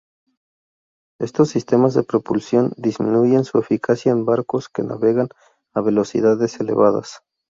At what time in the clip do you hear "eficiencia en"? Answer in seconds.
3.59-4.25